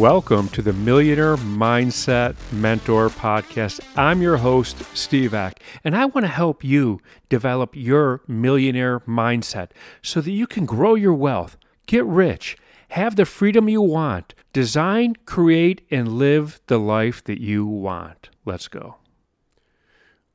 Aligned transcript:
Welcome 0.00 0.48
to 0.50 0.62
the 0.62 0.72
Millionaire 0.72 1.36
Mindset 1.36 2.34
Mentor 2.50 3.10
Podcast. 3.10 3.80
I'm 3.98 4.22
your 4.22 4.38
host, 4.38 4.82
Steve 4.96 5.34
Ek, 5.34 5.62
and 5.84 5.94
I 5.94 6.06
want 6.06 6.24
to 6.24 6.32
help 6.32 6.64
you 6.64 7.02
develop 7.28 7.76
your 7.76 8.22
millionaire 8.26 9.00
mindset 9.00 9.72
so 10.00 10.22
that 10.22 10.30
you 10.30 10.46
can 10.46 10.64
grow 10.64 10.94
your 10.94 11.12
wealth, 11.12 11.58
get 11.84 12.06
rich, 12.06 12.56
have 12.88 13.16
the 13.16 13.26
freedom 13.26 13.68
you 13.68 13.82
want, 13.82 14.32
design, 14.54 15.16
create, 15.26 15.86
and 15.90 16.14
live 16.14 16.62
the 16.68 16.78
life 16.78 17.22
that 17.24 17.42
you 17.42 17.66
want. 17.66 18.30
Let's 18.46 18.68
go. 18.68 18.99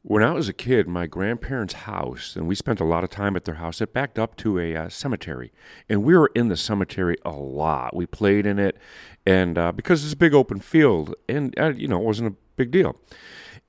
When 0.08 0.22
I 0.22 0.34
was 0.34 0.48
a 0.48 0.54
kid, 0.54 0.88
my 0.88 1.08
grandparents' 1.08 1.74
house, 1.74 2.36
and 2.36 2.48
we 2.48 2.54
spent 2.54 2.80
a 2.80 2.86
lot 2.86 3.04
of 3.04 3.10
time 3.10 3.36
at 3.36 3.46
their 3.46 3.56
house, 3.56 3.82
it 3.82 3.92
backed 3.92 4.20
up 4.20 4.36
to 4.36 4.60
a 4.60 4.76
uh, 4.76 4.88
cemetery. 4.88 5.52
And 5.90 6.04
we 6.04 6.16
were 6.16 6.30
in 6.36 6.48
the 6.48 6.56
cemetery 6.56 7.18
a 7.26 7.32
lot. 7.32 7.96
We 7.96 8.06
played 8.06 8.46
in 8.46 8.60
it, 8.60 8.78
and 9.26 9.58
uh, 9.58 9.72
because 9.72 10.04
it's 10.04 10.14
a 10.14 10.18
big 10.18 10.36
open 10.36 10.60
field, 10.60 11.16
and, 11.28 11.60
uh, 11.60 11.74
you 11.74 11.88
know, 11.88 12.00
it 12.00 12.06
wasn't 12.06 12.34
a 12.34 12.36
big 12.56 12.70
deal. 12.70 12.98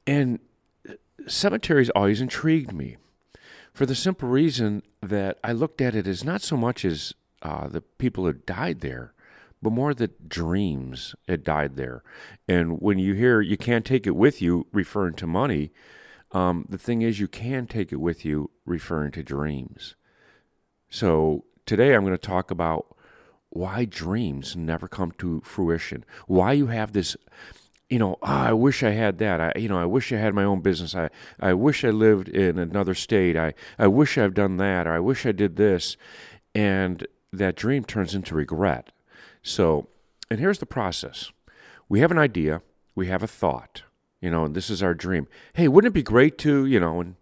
And 0.07 0.41
cemeteries 1.27 1.89
always 1.89 2.21
intrigued 2.21 2.71
me 2.71 2.98
for 3.73 3.87
the 3.87 3.95
simple 3.95 4.29
reason 4.29 4.83
that 5.01 5.39
I 5.43 5.53
looked 5.53 5.81
at 5.81 5.95
it 5.95 6.07
as 6.07 6.23
not 6.23 6.43
so 6.43 6.59
much 6.59 6.84
as 6.84 7.15
uh, 7.41 7.67
the 7.67 7.81
people 7.81 8.25
who 8.25 8.34
died 8.34 8.81
there, 8.81 9.15
but 9.62 9.71
more 9.71 9.95
the 9.95 10.09
dreams 10.29 11.15
had 11.27 11.45
died 11.45 11.77
there. 11.77 12.03
And 12.47 12.79
when 12.83 12.98
you 12.98 13.15
hear 13.15 13.41
you 13.41 13.57
can't 13.57 13.87
take 13.87 14.07
it 14.07 14.15
with 14.17 14.43
you, 14.43 14.67
referring 14.71 15.15
to 15.15 15.27
money, 15.27 15.73
um, 16.32 16.66
the 16.69 16.78
thing 16.78 17.02
is, 17.02 17.20
you 17.20 17.28
can 17.28 17.66
take 17.66 17.92
it 17.92 18.00
with 18.00 18.24
you, 18.24 18.50
referring 18.64 19.12
to 19.12 19.22
dreams. 19.22 19.94
So 20.88 21.44
today 21.64 21.94
I'm 21.94 22.05
going 22.05 22.12
to 22.12 22.19
talk 22.19 22.50
about 22.50 22.96
why 23.50 23.84
dreams 23.84 24.56
never 24.56 24.88
come 24.88 25.12
to 25.19 25.41
fruition. 25.44 26.04
Why 26.27 26.52
you 26.52 26.66
have 26.66 26.92
this, 26.92 27.16
you 27.88 27.98
know, 27.98 28.19
oh, 28.22 28.27
I 28.27 28.52
wish 28.52 28.82
I 28.82 28.91
had 28.91 29.19
that. 29.19 29.41
I, 29.41 29.52
you 29.56 29.69
know, 29.69 29.78
I 29.78 29.86
wish 29.86 30.12
I 30.12 30.16
had 30.16 30.34
my 30.34 30.44
own 30.44 30.60
business. 30.60 30.94
I, 30.94 31.08
I 31.41 31.54
wish 31.54 31.84
I 31.84 31.91
lived 31.91 32.28
in 32.28 32.58
another 32.58 32.94
state. 32.94 33.36
I, 33.36 33.54
I 33.78 33.86
wish 33.86 34.19
I've 34.19 34.34
done 34.34 34.56
that, 34.58 34.86
or 34.86 34.92
I 34.92 35.00
wish 35.00 35.24
I 35.24 35.32
did 35.32 35.56
this, 35.56 35.97
and 36.54 37.06
that 37.32 37.56
dream 37.56 37.84
turns 37.84 38.14
into 38.14 38.34
regret. 38.34 38.91
So, 39.42 39.88
and 40.30 40.41
here's 40.41 40.58
the 40.58 40.66
process: 40.66 41.30
we 41.88 42.00
have 42.00 42.10
an 42.10 42.19
idea, 42.19 42.62
we 42.94 43.06
have 43.06 43.22
a 43.22 43.28
thought 43.28 43.82
you 44.20 44.31
know, 44.31 44.48
this 44.48 44.70
is 44.70 44.83
our 44.83 44.95
dream. 44.95 45.28
Hey, 45.55 45.69
wouldn't 45.69 45.92
it 45.92 45.95
be 45.95 46.03
great 46.03 46.39
to, 46.39 46.67
you 46.67 46.81
know, 46.81 47.00
and 47.00 47.17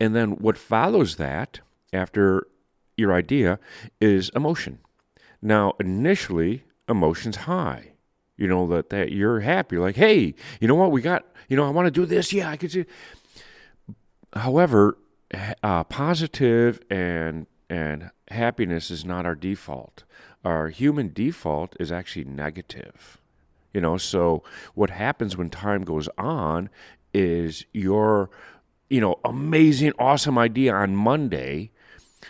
and 0.00 0.14
then 0.14 0.32
what 0.32 0.56
follows 0.56 1.16
that 1.16 1.60
after 1.92 2.46
your 2.96 3.12
idea 3.12 3.58
is 4.00 4.30
emotion. 4.34 4.78
Now, 5.42 5.74
initially, 5.78 6.64
emotion's 6.88 7.36
high. 7.36 7.92
You 8.36 8.48
know 8.48 8.66
that 8.68 8.90
that 8.90 9.12
you're 9.12 9.40
happy. 9.40 9.76
Like, 9.78 9.96
hey, 9.96 10.34
you 10.60 10.68
know 10.68 10.74
what? 10.74 10.90
We 10.90 11.02
got. 11.02 11.24
You 11.48 11.56
know, 11.56 11.66
I 11.66 11.70
want 11.70 11.86
to 11.86 11.90
do 11.90 12.06
this. 12.06 12.32
Yeah, 12.32 12.50
I 12.50 12.56
could 12.56 12.72
see. 12.72 12.86
However, 14.32 14.98
uh, 15.62 15.84
positive 15.84 16.80
and 16.90 17.46
and 17.70 18.10
happiness 18.28 18.90
is 18.90 19.04
not 19.04 19.26
our 19.26 19.34
default. 19.34 20.04
Our 20.44 20.68
human 20.68 21.12
default 21.12 21.76
is 21.78 21.92
actually 21.92 22.24
negative. 22.24 23.18
You 23.74 23.80
know, 23.80 23.96
so 23.96 24.44
what 24.74 24.90
happens 24.90 25.36
when 25.36 25.50
time 25.50 25.82
goes 25.82 26.08
on 26.16 26.70
is 27.12 27.64
your, 27.72 28.30
you 28.88 29.00
know, 29.00 29.16
amazing, 29.24 29.92
awesome 29.98 30.38
idea 30.38 30.72
on 30.72 30.94
Monday. 30.94 31.72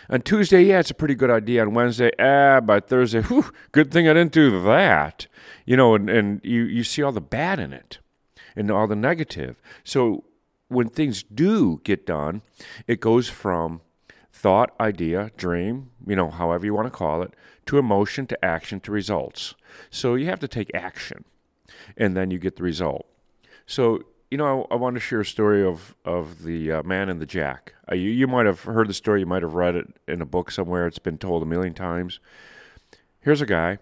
On 0.09 0.21
Tuesday, 0.21 0.63
yeah, 0.63 0.79
it's 0.79 0.89
a 0.89 0.95
pretty 0.95 1.13
good 1.13 1.29
idea. 1.29 1.61
On 1.61 1.73
Wednesday, 1.73 2.11
ah, 2.19 2.59
by 2.61 2.79
Thursday, 2.79 3.21
whew, 3.21 3.51
good 3.71 3.91
thing 3.91 4.09
I 4.09 4.13
didn't 4.13 4.33
do 4.33 4.61
that. 4.63 5.27
You 5.65 5.77
know, 5.77 5.93
and, 5.93 6.09
and 6.09 6.41
you, 6.43 6.63
you 6.63 6.83
see 6.83 7.03
all 7.03 7.11
the 7.11 7.21
bad 7.21 7.59
in 7.59 7.71
it 7.71 7.99
and 8.55 8.71
all 8.71 8.87
the 8.87 8.95
negative. 8.95 9.61
So 9.83 10.25
when 10.67 10.89
things 10.89 11.21
do 11.21 11.79
get 11.83 12.07
done, 12.07 12.41
it 12.87 12.99
goes 12.99 13.29
from 13.29 13.81
thought, 14.33 14.75
idea, 14.79 15.31
dream, 15.37 15.91
you 16.05 16.15
know, 16.15 16.31
however 16.31 16.65
you 16.65 16.73
want 16.73 16.87
to 16.87 16.91
call 16.91 17.21
it, 17.21 17.33
to 17.67 17.77
emotion, 17.77 18.25
to 18.27 18.45
action, 18.45 18.79
to 18.81 18.91
results. 18.91 19.53
So 19.91 20.15
you 20.15 20.25
have 20.25 20.39
to 20.39 20.47
take 20.47 20.73
action 20.73 21.23
and 21.97 22.15
then 22.15 22.31
you 22.31 22.39
get 22.39 22.55
the 22.55 22.63
result. 22.63 23.05
So, 23.65 24.03
you 24.29 24.37
know, 24.37 24.67
I, 24.69 24.73
I 24.73 24.77
want 24.77 24.95
to 24.95 24.99
share 24.99 25.21
a 25.21 25.25
story 25.25 25.65
of, 25.65 25.95
of 26.05 26.43
the 26.43 26.71
uh, 26.71 26.83
man 26.83 27.09
and 27.09 27.21
the 27.21 27.25
jack. 27.25 27.73
Uh, 27.91 27.95
you, 27.95 28.09
you 28.09 28.27
might 28.27 28.45
have 28.45 28.61
heard 28.61 28.87
the 28.87 28.93
story, 28.93 29.21
you 29.21 29.25
might 29.25 29.43
have 29.43 29.53
read 29.53 29.75
it 29.75 29.87
in 30.07 30.21
a 30.21 30.25
book 30.25 30.51
somewhere, 30.51 30.87
it's 30.87 30.99
been 30.99 31.17
told 31.17 31.43
a 31.43 31.45
million 31.45 31.73
times. 31.73 32.19
Here's 33.21 33.41
a 33.41 33.45
guy 33.45 33.79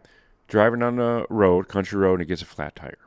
driving 0.47 0.83
on 0.83 0.97
the 0.97 1.25
road, 1.29 1.67
country 1.67 1.99
road, 1.99 2.15
and 2.15 2.21
he 2.21 2.25
gets 2.27 2.41
a 2.41 2.45
flat 2.45 2.75
tire. 2.75 2.97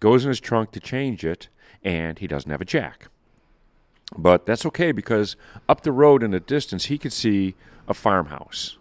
Goes 0.00 0.24
in 0.24 0.28
his 0.28 0.40
trunk 0.40 0.72
to 0.72 0.80
change 0.80 1.24
it, 1.24 1.48
and 1.82 2.18
he 2.18 2.26
doesn't 2.26 2.50
have 2.50 2.60
a 2.60 2.66
jack. 2.66 3.08
But 4.16 4.44
that's 4.44 4.66
okay 4.66 4.92
because 4.92 5.36
up 5.68 5.82
the 5.82 5.92
road 5.92 6.22
in 6.22 6.32
the 6.32 6.40
distance, 6.40 6.86
he 6.86 6.98
could 6.98 7.12
see 7.12 7.54
a 7.86 7.94
farmhouse 7.94 8.76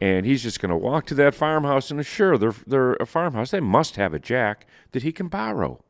and 0.00 0.26
he's 0.26 0.42
just 0.42 0.60
going 0.60 0.70
to 0.70 0.76
walk 0.76 1.06
to 1.06 1.14
that 1.14 1.34
farmhouse 1.34 1.90
and 1.90 2.04
sure 2.04 2.36
they're 2.36 2.54
they're 2.66 2.94
a 2.94 3.02
uh, 3.02 3.06
farmhouse 3.06 3.50
they 3.50 3.60
must 3.60 3.96
have 3.96 4.14
a 4.14 4.18
jack 4.18 4.66
that 4.92 5.02
he 5.02 5.12
can 5.12 5.28
borrow. 5.28 5.82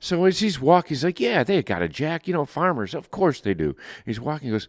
So 0.00 0.24
as 0.24 0.40
he's 0.40 0.60
walking 0.60 0.90
he's 0.90 1.04
like 1.04 1.20
yeah 1.20 1.44
they 1.44 1.62
got 1.62 1.82
a 1.82 1.88
jack 1.88 2.26
you 2.26 2.34
know 2.34 2.44
farmers 2.44 2.94
of 2.94 3.10
course 3.10 3.40
they 3.40 3.54
do. 3.54 3.76
He's 4.04 4.20
walking 4.20 4.48
he 4.48 4.52
goes 4.52 4.68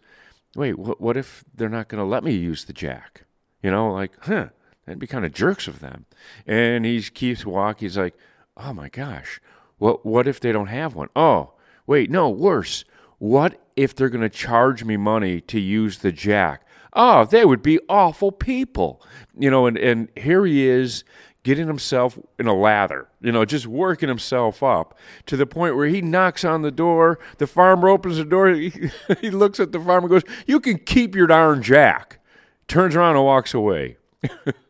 wait 0.55 0.77
what, 0.77 1.01
what 1.01 1.17
if 1.17 1.43
they're 1.53 1.69
not 1.69 1.87
going 1.87 1.99
to 1.99 2.09
let 2.09 2.23
me 2.23 2.33
use 2.33 2.65
the 2.65 2.73
jack? 2.73 3.25
You 3.61 3.71
know 3.71 3.91
like 3.91 4.11
huh 4.21 4.49
that'd 4.85 4.99
be 4.99 5.07
kind 5.07 5.25
of 5.25 5.33
jerks 5.33 5.67
of 5.67 5.79
them. 5.79 6.05
And 6.45 6.85
he 6.85 7.01
keeps 7.03 7.45
walking 7.45 7.87
he's 7.87 7.97
like 7.97 8.15
oh 8.57 8.73
my 8.73 8.89
gosh 8.89 9.41
what 9.77 10.05
what 10.05 10.27
if 10.27 10.39
they 10.39 10.51
don't 10.51 10.67
have 10.67 10.95
one? 10.95 11.09
Oh 11.15 11.53
wait 11.87 12.09
no 12.09 12.29
worse. 12.29 12.85
What 13.19 13.57
if 13.77 13.95
they're 13.95 14.09
going 14.09 14.21
to 14.21 14.29
charge 14.29 14.83
me 14.83 14.97
money 14.97 15.39
to 15.41 15.59
use 15.59 15.99
the 15.99 16.11
jack 16.11 16.62
oh, 16.93 17.25
they 17.25 17.45
would 17.45 17.61
be 17.61 17.79
awful 17.89 18.31
people. 18.31 19.01
You 19.37 19.49
know, 19.49 19.65
and, 19.65 19.77
and 19.77 20.09
here 20.15 20.45
he 20.45 20.67
is 20.67 21.03
getting 21.43 21.67
himself 21.67 22.17
in 22.39 22.47
a 22.47 22.55
lather, 22.55 23.09
you 23.21 23.31
know, 23.31 23.43
just 23.43 23.67
working 23.67 24.07
himself 24.07 24.63
up 24.63 24.97
to 25.25 25.35
the 25.35 25.45
point 25.45 25.75
where 25.75 25.87
he 25.87 26.01
knocks 26.01 26.45
on 26.45 26.61
the 26.61 26.71
door. 26.71 27.19
The 27.37 27.47
farmer 27.47 27.89
opens 27.89 28.17
the 28.17 28.25
door. 28.25 28.51
He, 28.53 28.71
he 29.19 29.29
looks 29.29 29.59
at 29.59 29.71
the 29.71 29.79
farmer 29.79 30.07
goes, 30.07 30.23
You 30.47 30.59
can 30.59 30.77
keep 30.77 31.15
your 31.15 31.27
darn 31.27 31.61
jack. 31.61 32.19
Turns 32.67 32.95
around 32.95 33.17
and 33.17 33.25
walks 33.25 33.53
away. 33.53 33.97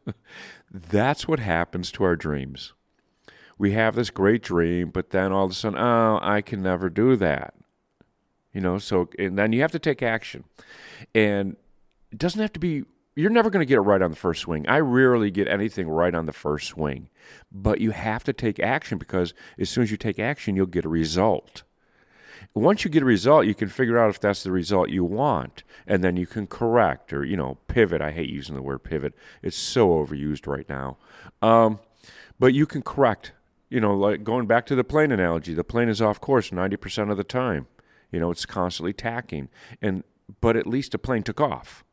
That's 0.71 1.27
what 1.27 1.39
happens 1.39 1.91
to 1.91 2.03
our 2.03 2.15
dreams. 2.15 2.73
We 3.57 3.73
have 3.73 3.95
this 3.95 4.09
great 4.09 4.41
dream, 4.41 4.89
but 4.89 5.11
then 5.11 5.31
all 5.31 5.45
of 5.45 5.51
a 5.51 5.53
sudden, 5.53 5.77
oh, 5.77 6.19
I 6.21 6.41
can 6.41 6.63
never 6.63 6.89
do 6.89 7.15
that. 7.17 7.53
You 8.51 8.61
know, 8.61 8.79
so, 8.79 9.09
and 9.19 9.37
then 9.37 9.53
you 9.53 9.61
have 9.61 9.71
to 9.71 9.79
take 9.79 10.01
action. 10.01 10.43
And 11.13 11.55
it 12.13 12.19
doesn't 12.19 12.39
have 12.39 12.53
to 12.53 12.59
be 12.59 12.83
you're 13.15 13.29
never 13.29 13.49
going 13.49 13.61
to 13.61 13.69
get 13.69 13.77
it 13.77 13.81
right 13.81 14.01
on 14.01 14.09
the 14.09 14.17
first 14.17 14.41
swing. 14.41 14.67
I 14.67 14.79
rarely 14.79 15.29
get 15.29 15.47
anything 15.47 15.87
right 15.87 16.15
on 16.15 16.25
the 16.25 16.33
first 16.33 16.67
swing. 16.67 17.09
But 17.51 17.79
you 17.79 17.91
have 17.91 18.23
to 18.23 18.33
take 18.33 18.59
action 18.59 18.97
because 18.97 19.33
as 19.59 19.69
soon 19.69 19.83
as 19.83 19.91
you 19.91 19.97
take 19.97 20.17
action, 20.17 20.55
you'll 20.55 20.65
get 20.65 20.85
a 20.85 20.89
result. 20.89 21.63
Once 22.55 22.83
you 22.83 22.89
get 22.89 23.03
a 23.03 23.05
result, 23.05 23.45
you 23.45 23.53
can 23.53 23.69
figure 23.69 23.99
out 23.99 24.09
if 24.09 24.19
that's 24.19 24.43
the 24.43 24.51
result 24.51 24.89
you 24.89 25.03
want, 25.03 25.63
and 25.87 26.03
then 26.03 26.17
you 26.17 26.25
can 26.25 26.47
correct 26.47 27.13
or, 27.13 27.23
you 27.23 27.37
know, 27.37 27.57
pivot. 27.67 28.01
I 28.01 28.11
hate 28.11 28.29
using 28.29 28.55
the 28.55 28.61
word 28.61 28.83
pivot, 28.83 29.13
it's 29.41 29.57
so 29.57 29.89
overused 29.89 30.47
right 30.47 30.67
now. 30.67 30.97
Um, 31.41 31.79
but 32.39 32.53
you 32.53 32.65
can 32.65 32.81
correct, 32.81 33.31
you 33.69 33.79
know, 33.79 33.95
like 33.95 34.23
going 34.23 34.45
back 34.47 34.65
to 34.67 34.75
the 34.75 34.83
plane 34.83 35.11
analogy, 35.11 35.53
the 35.53 35.63
plane 35.63 35.89
is 35.89 36.01
off 36.01 36.19
course 36.19 36.49
90% 36.49 37.11
of 37.11 37.17
the 37.17 37.23
time. 37.23 37.67
You 38.11 38.19
know, 38.19 38.29
it's 38.29 38.45
constantly 38.45 38.93
tacking. 38.93 39.49
And, 39.81 40.03
but 40.41 40.55
at 40.55 40.67
least 40.67 40.93
a 40.93 40.99
plane 40.99 41.23
took 41.23 41.39
off 41.39 41.83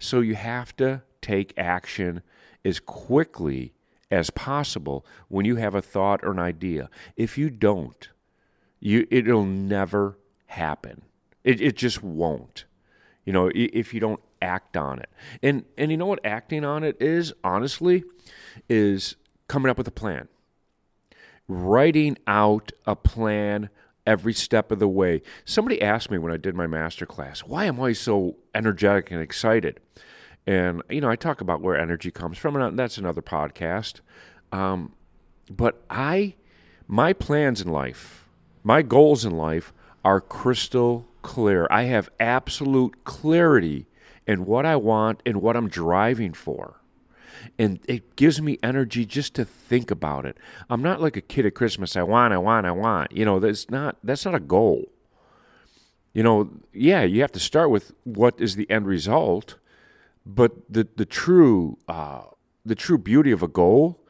so 0.00 0.20
you 0.20 0.34
have 0.34 0.74
to 0.76 1.02
take 1.22 1.54
action 1.56 2.22
as 2.64 2.80
quickly 2.80 3.72
as 4.10 4.30
possible 4.30 5.06
when 5.28 5.44
you 5.44 5.56
have 5.56 5.76
a 5.76 5.82
thought 5.82 6.24
or 6.24 6.32
an 6.32 6.40
idea. 6.40 6.90
If 7.16 7.38
you 7.38 7.50
don't, 7.50 8.08
you 8.80 9.06
it'll 9.10 9.44
never 9.44 10.18
happen. 10.46 11.02
It 11.44 11.60
it 11.60 11.76
just 11.76 12.02
won't. 12.02 12.64
You 13.24 13.32
know, 13.32 13.50
if 13.54 13.94
you 13.94 14.00
don't 14.00 14.20
act 14.42 14.76
on 14.76 14.98
it. 14.98 15.10
And 15.42 15.64
and 15.76 15.90
you 15.90 15.96
know 15.96 16.06
what 16.06 16.24
acting 16.24 16.64
on 16.64 16.82
it 16.82 16.96
is, 17.00 17.32
honestly, 17.44 18.02
is 18.68 19.16
coming 19.46 19.70
up 19.70 19.78
with 19.78 19.86
a 19.86 19.92
plan. 19.92 20.28
Writing 21.46 22.16
out 22.26 22.72
a 22.86 22.96
plan 22.96 23.70
every 24.10 24.32
step 24.32 24.72
of 24.72 24.80
the 24.80 24.88
way. 24.88 25.22
Somebody 25.44 25.80
asked 25.80 26.10
me 26.10 26.18
when 26.18 26.32
I 26.32 26.36
did 26.36 26.56
my 26.56 26.66
master 26.66 27.06
class, 27.06 27.44
why 27.44 27.66
am 27.66 27.80
I 27.80 27.92
so 27.92 28.36
energetic 28.52 29.12
and 29.12 29.22
excited? 29.22 29.78
And, 30.48 30.82
you 30.90 31.00
know, 31.00 31.08
I 31.08 31.14
talk 31.14 31.40
about 31.40 31.60
where 31.60 31.78
energy 31.78 32.10
comes 32.10 32.36
from, 32.36 32.56
and 32.56 32.76
that's 32.76 32.98
another 32.98 33.22
podcast. 33.22 34.00
Um, 34.50 34.94
but 35.48 35.80
I, 35.88 36.34
my 36.88 37.12
plans 37.12 37.60
in 37.60 37.68
life, 37.68 38.26
my 38.64 38.82
goals 38.82 39.24
in 39.24 39.36
life 39.36 39.72
are 40.04 40.20
crystal 40.20 41.06
clear. 41.22 41.68
I 41.70 41.84
have 41.84 42.10
absolute 42.18 43.04
clarity 43.04 43.86
in 44.26 44.44
what 44.44 44.66
I 44.66 44.74
want 44.74 45.22
and 45.24 45.40
what 45.40 45.56
I'm 45.56 45.68
driving 45.68 46.32
for. 46.32 46.79
And 47.58 47.80
it 47.86 48.16
gives 48.16 48.40
me 48.40 48.58
energy 48.62 49.04
just 49.04 49.34
to 49.34 49.44
think 49.44 49.90
about 49.90 50.26
it. 50.26 50.36
I'm 50.68 50.82
not 50.82 51.00
like 51.00 51.16
a 51.16 51.20
kid 51.20 51.46
at 51.46 51.54
Christmas. 51.54 51.96
I 51.96 52.02
want, 52.02 52.32
I 52.32 52.38
want, 52.38 52.66
I 52.66 52.72
want. 52.72 53.12
You 53.12 53.24
know, 53.24 53.38
that's 53.38 53.70
not 53.70 53.96
that's 54.02 54.24
not 54.24 54.34
a 54.34 54.40
goal. 54.40 54.90
You 56.12 56.22
know, 56.22 56.50
yeah, 56.72 57.02
you 57.02 57.20
have 57.20 57.32
to 57.32 57.40
start 57.40 57.70
with 57.70 57.92
what 58.04 58.40
is 58.40 58.56
the 58.56 58.68
end 58.70 58.86
result, 58.86 59.56
but 60.26 60.52
the 60.68 60.88
the 60.96 61.06
true 61.06 61.78
uh, 61.88 62.22
the 62.64 62.74
true 62.74 62.98
beauty 62.98 63.30
of 63.30 63.42
a 63.42 63.48
goal 63.48 64.00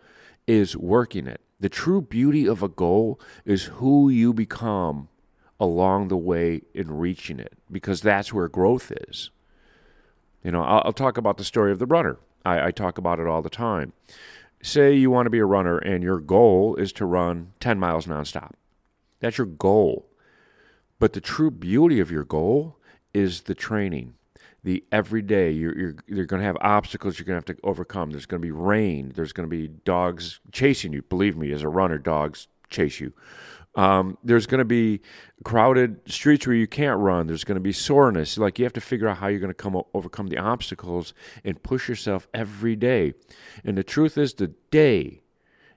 is 0.47 0.77
working 0.77 1.27
it. 1.27 1.41
The 1.61 1.69
true 1.69 2.01
beauty 2.01 2.47
of 2.49 2.63
a 2.63 2.69
goal 2.69 3.21
is 3.45 3.65
who 3.65 4.09
you 4.09 4.33
become 4.33 5.09
along 5.59 6.09
the 6.09 6.17
way 6.17 6.63
in 6.73 6.91
reaching 6.91 7.39
it, 7.39 7.53
because 7.71 8.01
that's 8.01 8.33
where 8.33 8.49
growth 8.49 8.91
is. 9.09 9.31
You 10.43 10.51
know, 10.51 10.63
I'll, 10.63 10.83
I'll 10.87 10.93
talk 10.95 11.19
about 11.19 11.37
the 11.37 11.45
story 11.45 11.71
of 11.71 11.79
the 11.79 11.87
runner. 11.87 12.17
I, 12.45 12.67
I 12.67 12.71
talk 12.71 12.99
about 12.99 13.21
it 13.21 13.27
all 13.27 13.43
the 13.43 13.51
time. 13.51 13.93
Say 14.63 14.95
you 14.95 15.11
want 15.11 15.27
to 15.27 15.31
be 15.31 15.39
a 15.39 15.47
runner 15.47 15.79
and 15.79 16.03
your 16.03 16.19
goal 16.19 16.77
is 16.77 16.93
to 16.95 17.07
run 17.07 17.53
10 17.61 17.79
miles 17.79 18.07
nonstop. 18.07 18.53
That's 19.21 19.39
your 19.39 19.47
goal. 19.47 20.07
But 20.99 21.15
the 21.15 21.21
true 21.21 21.51
beauty 21.51 21.99
of 21.99 22.11
your 22.11 22.25
goal 22.25 22.77
is 23.15 23.43
the 23.43 23.55
training, 23.55 24.15
the 24.63 24.85
everyday. 24.93 25.51
You're, 25.51 25.79
you're, 25.79 25.95
you're 26.07 26.27
going 26.27 26.41
to 26.41 26.47
have 26.47 26.59
obstacles 26.61 27.19
you're 27.19 27.25
going 27.25 27.41
to 27.41 27.53
have 27.53 27.57
to 27.57 27.67
overcome. 27.67 28.11
There's 28.11 28.27
going 28.27 28.43
to 28.43 28.47
be 28.47 28.53
rain. 28.53 29.13
There's 29.15 29.33
going 29.33 29.49
to 29.49 29.57
be 29.57 29.69
dogs 29.69 30.41
chasing 30.53 30.93
you. 30.93 31.03
Believe 31.03 31.37
me, 31.37 31.53
as 31.53 31.63
a 31.63 31.69
runner, 31.69 31.97
dogs 31.97 32.49
chase 32.69 33.01
you. 33.01 33.13
Um, 33.77 34.19
there's 34.25 34.47
going 34.47 34.59
to 34.59 34.65
be 34.65 35.01
crowded 35.45 36.01
streets 36.11 36.47
where 36.47 36.57
you 36.57 36.67
can't 36.67 36.99
run. 36.99 37.27
There's 37.27 37.45
going 37.45 37.57
to 37.57 37.61
be 37.61 37.73
soreness. 37.73 38.37
Like 38.37 38.59
you 38.59 38.65
have 38.65 38.73
to 38.73 38.81
figure 38.81 39.07
out 39.07 39.19
how 39.19 39.29
you're 39.29 39.41
going 39.41 39.51
to 39.51 39.55
come 39.55 39.81
overcome 39.95 40.27
the 40.27 40.39
obstacles 40.39 41.15
and 41.45 41.63
push 41.63 41.89
yourself 41.89 42.27
every 42.35 42.75
day. 42.75 43.15
And 43.65 43.79
the 43.79 43.85
truth 43.85 44.19
is, 44.19 44.35
the 44.35 44.55
day 44.71 45.23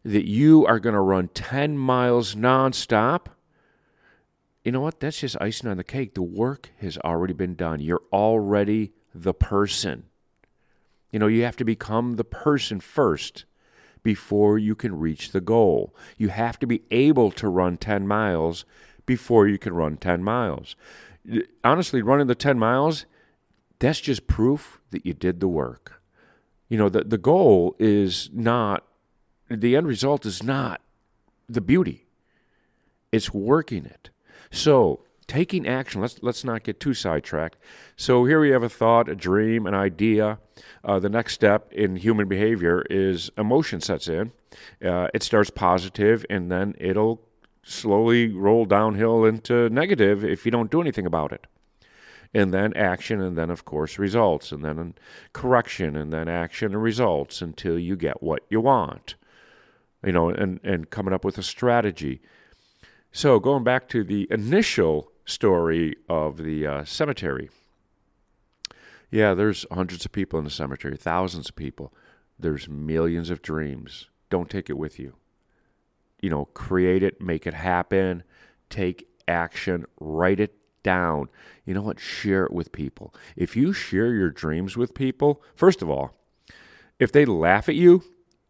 that 0.04 0.28
you 0.28 0.66
are 0.66 0.80
going 0.80 0.96
to 0.96 1.02
run 1.02 1.28
10 1.30 1.78
miles 1.78 2.36
nonstop, 2.36 3.28
you 4.64 4.72
know 4.72 4.82
what? 4.82 5.00
That's 5.00 5.20
just 5.20 5.38
icing 5.40 5.70
on 5.70 5.78
the 5.78 5.84
cake. 5.84 6.14
The 6.16 6.24
work 6.24 6.72
has 6.80 6.98
already 7.00 7.34
been 7.34 7.56
done. 7.56 7.80
You're 7.80 8.04
already 8.12 8.94
the 9.14 9.34
person. 9.34 10.06
You 11.12 11.20
know, 11.20 11.28
you 11.28 11.44
have 11.44 11.58
to 11.58 11.66
become 11.66 12.14
the 12.14 12.24
person 12.24 12.80
first 12.80 13.46
before 14.04 14.58
you 14.58 14.76
can 14.76 15.00
reach 15.00 15.32
the 15.32 15.42
goal. 15.42 15.96
You 16.18 16.30
have 16.30 16.60
to 16.60 16.68
be 16.68 16.84
able 16.92 17.32
to 17.32 17.48
run 17.48 17.78
10 17.78 18.08
miles 18.08 18.66
before 19.06 19.48
you 19.48 19.58
can 19.58 19.74
run 19.74 19.98
10 19.98 20.24
miles. 20.24 20.76
Honestly, 21.64 22.02
running 22.02 22.28
the 22.28 22.36
10 22.36 22.60
miles, 22.60 23.06
that's 23.80 24.02
just 24.02 24.28
proof 24.28 24.80
that 24.92 25.06
you 25.06 25.14
did 25.14 25.40
the 25.40 25.48
work. 25.48 26.02
You 26.70 26.78
know, 26.78 26.90
the, 26.90 27.04
the 27.04 27.18
goal 27.18 27.76
is 27.80 28.30
not, 28.34 28.86
the 29.50 29.76
end 29.76 29.88
result 29.88 30.26
is 30.26 30.44
not 30.44 30.82
the 31.48 31.62
beauty, 31.62 32.06
it's 33.12 33.34
working 33.34 33.86
it. 33.86 34.10
So, 34.52 35.02
taking 35.28 35.68
action, 35.68 36.02
let's, 36.02 36.20
let's 36.22 36.44
not 36.44 36.64
get 36.64 36.80
too 36.80 36.94
sidetracked. 36.94 37.58
So, 37.96 38.26
here 38.26 38.40
we 38.40 38.50
have 38.50 38.64
a 38.64 38.70
thought, 38.70 39.10
a 39.10 39.16
dream, 39.16 39.66
an 39.66 39.74
idea. 39.74 40.40
Uh, 40.84 41.00
the 41.00 41.10
next 41.10 41.34
step 41.34 41.72
in 41.72 41.96
human 41.96 42.28
behavior 42.28 42.84
is 42.90 43.32
emotion 43.38 43.82
sets 43.82 44.08
in. 44.08 44.32
Uh, 44.84 45.08
it 45.14 45.24
starts 45.24 45.50
positive, 45.50 46.26
and 46.30 46.52
then 46.52 46.76
it'll 46.78 47.22
slowly 47.64 48.30
roll 48.30 48.66
downhill 48.66 49.26
into 49.26 49.70
negative 49.70 50.24
if 50.24 50.46
you 50.46 50.52
don't 50.52 50.72
do 50.72 50.82
anything 50.82 51.06
about 51.06 51.32
it. 51.32 51.48
And 52.34 52.54
then 52.54 52.74
action, 52.76 53.22
and 53.22 53.38
then, 53.38 53.52
of 53.52 53.64
course, 53.64 54.00
results, 54.00 54.52
and 54.52 54.66
then 54.66 54.96
correction, 55.34 55.96
and 55.96 56.12
then 56.12 56.28
action 56.28 56.74
and 56.74 56.82
results 56.82 57.42
until 57.42 57.78
you 57.78 57.96
get 57.96 58.24
what 58.24 58.44
you 58.50 58.60
want. 58.60 59.16
You 60.04 60.12
know, 60.12 60.30
and, 60.30 60.60
and 60.64 60.90
coming 60.90 61.14
up 61.14 61.24
with 61.24 61.38
a 61.38 61.44
strategy. 61.44 62.22
So, 63.12 63.40
going 63.40 63.64
back 63.64 63.88
to 63.90 64.04
the 64.04 64.28
initial 64.32 65.13
story 65.26 65.96
of 66.10 66.38
the 66.38 66.68
uh, 66.68 66.86
cemetery. 66.86 67.50
Yeah, 69.12 69.34
there's 69.34 69.66
hundreds 69.72 70.06
of 70.06 70.12
people 70.12 70.40
in 70.40 70.46
the 70.46 70.52
cemetery, 70.52 70.98
thousands 70.98 71.50
of 71.50 71.56
people. 71.56 71.94
There's 72.40 72.68
millions 72.68 73.30
of 73.30 73.42
dreams. 73.42 74.08
Don't 74.30 74.50
take 74.50 74.70
it 74.70 74.78
with 74.78 75.00
you 75.00 75.16
you 76.24 76.30
know, 76.30 76.46
create 76.46 77.04
it, 77.04 77.20
make 77.20 77.46
it 77.46 77.54
happen, 77.54 78.24
take 78.70 79.10
action, 79.28 79.86
write 80.00 80.40
it 80.40 80.56
down. 80.82 81.28
You 81.66 81.74
know 81.74 81.82
what? 81.82 82.00
Share 82.00 82.46
it 82.46 82.54
with 82.54 82.72
people. 82.72 83.14
If 83.36 83.58
you 83.58 83.74
share 83.74 84.14
your 84.14 84.30
dreams 84.30 84.78
with 84.78 84.94
people, 84.94 85.44
first 85.54 85.82
of 85.82 85.90
all, 85.90 86.16
if 86.98 87.12
they 87.12 87.26
laugh 87.26 87.68
at 87.68 87.76
you, 87.76 88.06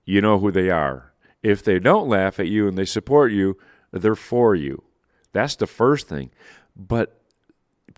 you 0.05 0.21
know 0.21 0.37
who 0.37 0.51
they 0.51 0.69
are. 0.69 1.13
If 1.41 1.63
they 1.63 1.79
don't 1.79 2.07
laugh 2.07 2.39
at 2.39 2.47
you 2.47 2.67
and 2.67 2.77
they 2.77 2.85
support 2.85 3.31
you, 3.31 3.57
they're 3.91 4.13
for 4.13 4.53
you. 4.53 4.83
That's 5.31 5.55
the 5.55 5.65
first 5.65 6.07
thing. 6.07 6.29
But 6.75 7.21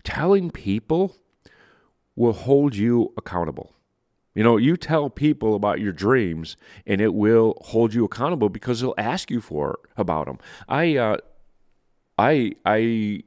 telling 0.04 0.50
people 0.50 1.16
will 2.14 2.32
hold 2.32 2.74
you 2.76 3.12
accountable. 3.16 3.72
You 4.34 4.42
know, 4.42 4.58
you 4.58 4.76
tell 4.76 5.08
people 5.08 5.54
about 5.54 5.80
your 5.80 5.92
dreams, 5.92 6.56
and 6.86 7.00
it 7.00 7.14
will 7.14 7.56
hold 7.66 7.94
you 7.94 8.04
accountable 8.04 8.50
because 8.50 8.80
they'll 8.80 8.94
ask 8.98 9.30
you 9.30 9.40
for 9.40 9.78
about 9.96 10.26
them. 10.26 10.38
I, 10.68 10.96
uh, 10.96 11.16
I, 12.18 12.52
I, 12.66 13.22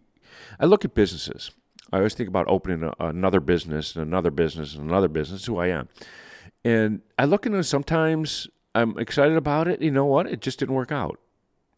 I 0.60 0.66
look 0.66 0.86
at 0.86 0.94
businesses. 0.94 1.52
I 1.92 1.98
always 1.98 2.14
think 2.14 2.30
about 2.30 2.46
opening 2.48 2.84
a, 2.84 2.94
another 3.00 3.40
business 3.40 3.96
and 3.96 4.06
another 4.06 4.30
business 4.30 4.76
and 4.76 4.88
another 4.88 5.08
business. 5.08 5.46
Who 5.46 5.58
I 5.58 5.68
am, 5.68 5.90
and 6.64 7.02
I 7.18 7.26
look 7.26 7.48
it. 7.48 7.64
Sometimes 7.64 8.48
I'm 8.76 8.98
excited 9.00 9.36
about 9.36 9.68
it. 9.68 9.82
You 9.82 9.90
know 9.90 10.06
what? 10.06 10.28
It 10.28 10.42
just 10.42 10.60
didn't 10.60 10.76
work 10.76 10.92
out. 10.92 11.20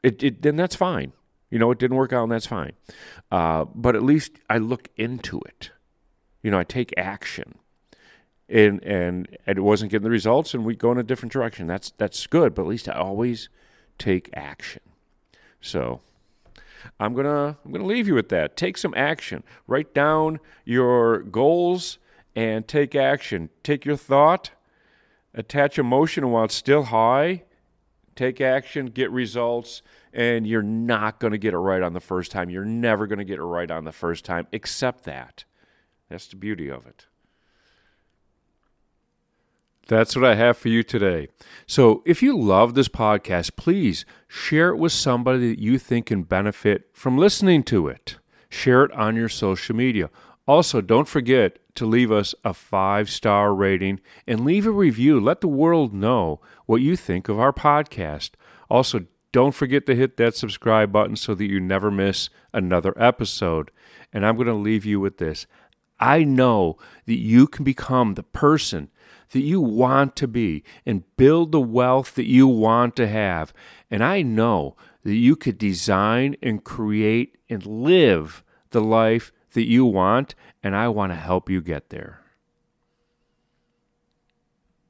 It, 0.03 0.21
it 0.21 0.41
then 0.41 0.57
that's 0.57 0.75
fine. 0.75 1.13
You 1.51 1.59
know, 1.59 1.69
it 1.69 1.77
didn't 1.77 1.97
work 1.97 2.13
out, 2.13 2.23
and 2.23 2.31
that's 2.31 2.47
fine. 2.47 2.71
Uh, 3.31 3.65
but 3.75 3.95
at 3.95 4.01
least 4.01 4.39
I 4.49 4.57
look 4.57 4.89
into 4.97 5.39
it. 5.41 5.69
You 6.41 6.49
know, 6.49 6.57
I 6.57 6.63
take 6.63 6.93
action 6.97 7.59
and 8.51 8.83
and 8.83 9.37
it 9.47 9.59
wasn't 9.59 9.91
getting 9.91 10.03
the 10.03 10.09
results, 10.09 10.53
and 10.53 10.65
we 10.65 10.75
go 10.75 10.91
in 10.91 10.97
a 10.97 11.03
different 11.03 11.31
direction. 11.31 11.67
That's 11.67 11.91
that's 11.91 12.27
good, 12.27 12.53
but 12.53 12.63
at 12.63 12.67
least 12.67 12.89
I 12.89 12.93
always 12.93 13.49
take 13.97 14.29
action. 14.33 14.81
So 15.61 16.01
I'm 16.99 17.13
gonna 17.13 17.57
I'm 17.63 17.71
gonna 17.71 17.85
leave 17.85 18.07
you 18.07 18.15
with 18.15 18.29
that. 18.29 18.57
Take 18.57 18.77
some 18.77 18.93
action. 18.95 19.43
Write 19.67 19.93
down 19.93 20.39
your 20.65 21.19
goals 21.19 21.97
and 22.35 22.67
take 22.67 22.95
action. 22.95 23.49
Take 23.63 23.85
your 23.85 23.97
thought, 23.97 24.51
attach 25.33 25.79
emotion 25.79 26.29
while 26.29 26.45
it's 26.45 26.55
still 26.55 26.83
high. 26.83 27.43
Take 28.15 28.41
action, 28.41 28.87
get 28.87 29.09
results, 29.09 29.81
and 30.13 30.45
you're 30.45 30.61
not 30.61 31.19
going 31.19 31.31
to 31.31 31.37
get 31.37 31.53
it 31.53 31.57
right 31.57 31.81
on 31.81 31.93
the 31.93 31.99
first 31.99 32.31
time. 32.31 32.49
You're 32.49 32.65
never 32.65 33.07
going 33.07 33.19
to 33.19 33.25
get 33.25 33.39
it 33.39 33.43
right 33.43 33.69
on 33.69 33.83
the 33.83 33.91
first 33.91 34.25
time. 34.25 34.47
Accept 34.53 35.03
that. 35.05 35.45
That's 36.09 36.27
the 36.27 36.35
beauty 36.35 36.69
of 36.69 36.85
it. 36.85 37.05
That's 39.87 40.15
what 40.15 40.25
I 40.25 40.35
have 40.35 40.57
for 40.57 40.69
you 40.69 40.83
today. 40.83 41.27
So, 41.65 42.01
if 42.05 42.21
you 42.21 42.37
love 42.37 42.75
this 42.75 42.87
podcast, 42.87 43.55
please 43.55 44.05
share 44.27 44.69
it 44.69 44.77
with 44.77 44.91
somebody 44.91 45.49
that 45.49 45.59
you 45.59 45.77
think 45.77 46.05
can 46.05 46.23
benefit 46.23 46.89
from 46.93 47.17
listening 47.17 47.63
to 47.63 47.87
it. 47.87 48.17
Share 48.49 48.83
it 48.85 48.91
on 48.93 49.15
your 49.15 49.29
social 49.29 49.75
media. 49.75 50.09
Also, 50.47 50.81
don't 50.81 51.07
forget 51.07 51.59
to 51.75 51.85
leave 51.85 52.11
us 52.11 52.35
a 52.43 52.53
five 52.53 53.09
star 53.09 53.53
rating 53.53 53.99
and 54.27 54.45
leave 54.45 54.65
a 54.65 54.71
review. 54.71 55.19
Let 55.19 55.41
the 55.41 55.47
world 55.47 55.93
know 55.93 56.39
what 56.65 56.81
you 56.81 56.95
think 56.95 57.29
of 57.29 57.39
our 57.39 57.53
podcast. 57.53 58.31
Also, 58.69 59.05
don't 59.31 59.55
forget 59.55 59.85
to 59.85 59.95
hit 59.95 60.17
that 60.17 60.35
subscribe 60.35 60.91
button 60.91 61.15
so 61.15 61.33
that 61.35 61.45
you 61.45 61.59
never 61.59 61.89
miss 61.89 62.29
another 62.53 62.93
episode. 62.97 63.71
And 64.11 64.25
I'm 64.25 64.35
going 64.35 64.47
to 64.47 64.53
leave 64.53 64.85
you 64.85 64.99
with 64.99 65.17
this 65.17 65.47
I 65.99 66.23
know 66.23 66.77
that 67.05 67.19
you 67.19 67.47
can 67.47 67.63
become 67.63 68.15
the 68.15 68.23
person 68.23 68.89
that 69.31 69.41
you 69.41 69.61
want 69.61 70.15
to 70.17 70.27
be 70.27 70.63
and 70.85 71.03
build 71.15 71.51
the 71.51 71.61
wealth 71.61 72.15
that 72.15 72.25
you 72.25 72.47
want 72.47 72.95
to 72.97 73.07
have. 73.07 73.53
And 73.89 74.03
I 74.03 74.23
know 74.23 74.75
that 75.03 75.15
you 75.15 75.35
could 75.35 75.57
design 75.57 76.35
and 76.41 76.63
create 76.63 77.37
and 77.49 77.65
live 77.65 78.43
the 78.71 78.81
life 78.81 79.31
that 79.53 79.67
you 79.67 79.85
want, 79.85 80.33
and 80.63 80.75
I 80.75 80.87
want 80.87 81.11
to 81.11 81.17
help 81.17 81.49
you 81.49 81.61
get 81.61 81.89
there. 81.89 82.20